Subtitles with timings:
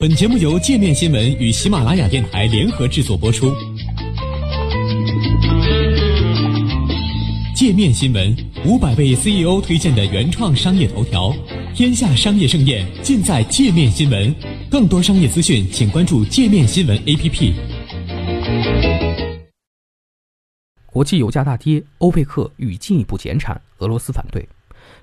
[0.00, 3.54] 本节目由界面新闻与喜马拉雅电台联合制作播出。
[7.54, 8.34] 界面新闻
[8.64, 11.30] 五百位 CEO 推荐的原创商业头条，
[11.74, 14.34] 天下商业盛宴尽在界面新闻。
[14.70, 17.52] 更多商业资讯，请关注界面新闻 APP。
[20.86, 24.48] 国际油价大跌，欧佩克欲进一步减产，俄罗斯反对。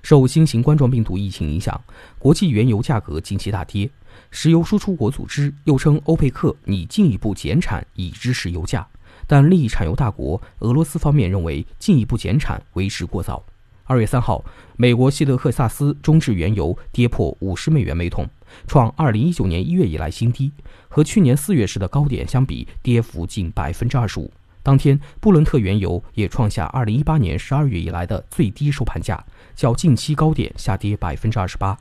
[0.02, 1.80] 受新型冠状病毒疫情影响，
[2.18, 3.88] 国际原油价格近期大跌。
[4.30, 8.86] 石油输出国组织又称欧佩克拟进一步减产以支持油价，
[9.26, 13.44] 但利益产油大国俄罗斯方面认为进一步减产为时过早。
[13.84, 14.44] 二月三号，
[14.76, 18.28] 美国西德克萨斯中质原油跌破五十美元每桶，
[18.66, 20.52] 创二零一九年一月以来新低，
[20.88, 24.30] 和去年四月时的高点相比，跌幅近百分之二十五。
[24.62, 29.24] 当天，布伦特原油也创下二零一八年十二月以来的最低收盘价，
[29.56, 31.78] 较近期高点下跌百分之二十八。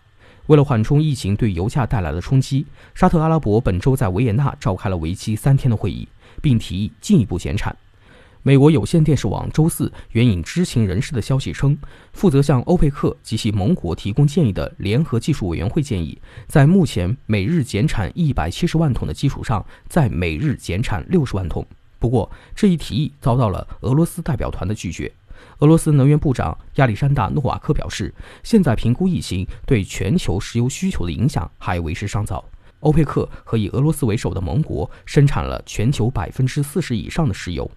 [0.47, 2.65] 为了缓冲疫情对油价带来的冲击，
[2.95, 6.07] 沙特阿拉伯本周在维也纳召开了为期三天的会议，
[6.41, 7.75] 并提议进一步减产。
[8.43, 11.77] 美国有线电视网周四援引知情人士的消息称，
[12.13, 21.65] 负责向欧佩克及其盟国提供建议的联合技术委员会建议，在目前每日减产一百七十万桶的基础上，再每日减产六十万桶。
[21.99, 25.11] 不过，这一提议遭到了俄罗斯代表团的拒绝。
[25.59, 32.45] 俄罗斯能源部长亚历山大·诺瓦克表示，现在评估疫情对全球石油需求的影响还为时尚早。
[32.81, 37.69] 欧佩克和以俄罗斯为首的盟国生产了全球百分之四十以上的石油。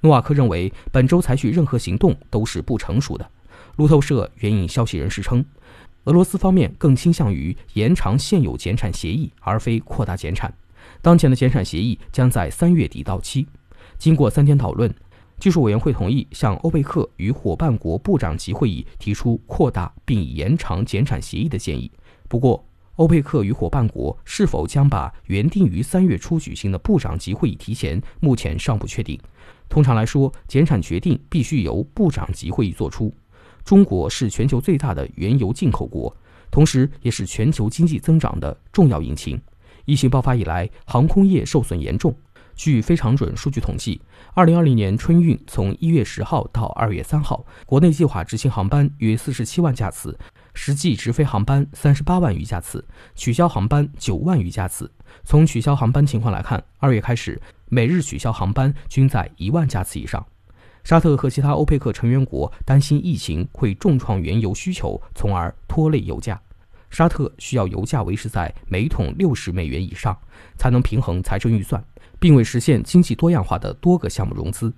[0.00, 3.28] 诺瓦克认为，本周采取任何行动都是不成熟的。
[3.76, 5.44] 路透社援引消息人士称，
[6.04, 10.54] 俄罗斯方面更倾向于延长现有减产协议，而非扩大减产。
[11.02, 13.48] 当前的减产协议将在三月底到期。
[13.98, 14.94] 经过三天讨论。
[15.38, 21.90] 技术委员会同意向欧佩克与伙伴国部长级会议提出扩大并延长减产协议的建议。
[22.28, 22.64] 不过，
[22.96, 29.18] 欧佩克与伙伴国是否将把原定于三月初举行的部长级会议提前，目前尚不确定。
[29.68, 33.12] 通常来说，减产决定必须由部长级会议作出。
[33.64, 36.14] 中国是全球最大的原油进口国，
[36.50, 39.40] 同时也是全球经济增长的重要引擎。
[39.86, 42.14] 疫情爆发以来，航空业受损严重。
[42.54, 44.00] 据非常准数据统计，
[44.32, 50.18] 二零二零年春运从一月十号到二月三号，国内计划执行航班约四十七万架次，
[50.54, 52.84] 实际直飞航班三十八万余架次，
[53.14, 54.90] 取消航班九万余架次。
[55.24, 60.24] 从取消航班情况来看，二月开始每日取消航班均在一万架次以上。
[60.84, 66.40] 沙特和其他欧佩克成员国担心疫情会重创原油需求，从而拖累油价。
[66.94, 70.16] 沙特需要油价维持在每桶六十美元以上，
[70.56, 71.84] 才能平衡财政预算。
[72.20, 74.72] 并为实现经济多样化的多个项目融资。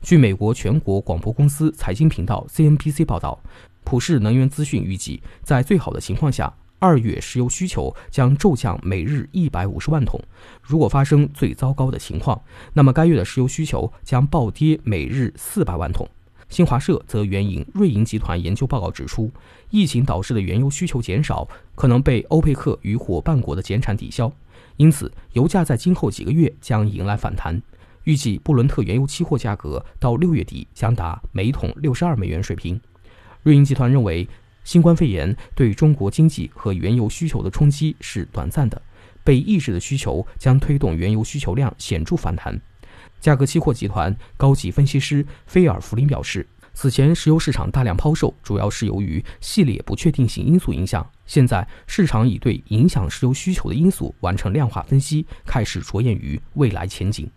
[0.00, 3.38] 据美国全国广播公司财经频道 CNBC 报道，
[3.84, 10.18] 普世能源资讯预计，在最好的情况下，二月石油需求将骤降每日一百五十万桶。
[10.62, 12.40] 如果发生最糟糕的情况，
[12.72, 16.08] 那么该月的石油需求将暴跌每日四百万桶。
[16.48, 19.30] 新华社则援引瑞银集团研究报告指出，
[19.70, 24.32] 疫情导致的原油需求减少，可能被欧佩克与伙伴国的减产抵消。
[24.76, 27.60] 因此，油价在今后几个月将迎来反弹。
[28.04, 32.80] 预计布伦特原油期货价格到六月底将达每桶六十二美元水平。
[33.42, 34.26] 瑞银集团认为，
[34.62, 38.80] 新冠肺炎对中国经济和原油需求的冲击是短暂的，
[39.24, 42.60] 被抑制的需求将推动原油需求量显著反弹。
[43.20, 46.46] 价格期货集团高级分析师菲尔弗林表示。
[46.78, 51.10] 此前，石油市场大量抛售，主要是由于系列不确定性因素影响。
[51.24, 57.30] 现在，市场已对影响石油需求的因素完成量化分析，开始着眼于未来前景。